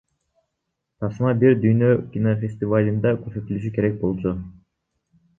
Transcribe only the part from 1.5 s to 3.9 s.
Дүйнө кинофестивалында көрсөтүлүшү